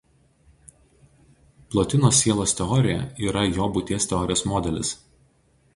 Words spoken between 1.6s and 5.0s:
Plotino sielos teorija yra jo būties teorijos modelis.